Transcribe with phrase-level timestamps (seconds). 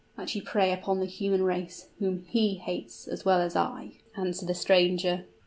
[0.17, 4.49] "That you prey upon the human race, whom he hates as well as I," answered
[4.49, 5.25] the stranger.